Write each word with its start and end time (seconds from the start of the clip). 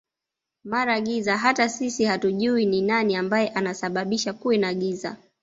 mara 0.63 1.01
giza 1.01 1.37
hata 1.37 1.69
sisi 1.69 2.05
hatujuwi 2.05 2.65
ni 2.65 2.81
nani 2.81 3.15
ambaye 3.15 3.47
ana 3.49 3.73
sababisha 3.73 4.33
kuwe 4.33 4.57
na 4.57 4.73
giza 4.73 5.17